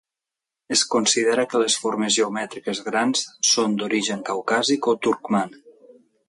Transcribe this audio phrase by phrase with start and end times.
[0.75, 5.55] Es considera que les formes geomètriques grans són d'origen caucàsic o turcman.